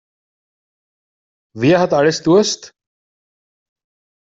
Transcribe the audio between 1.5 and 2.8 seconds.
Wer hat alles Durst?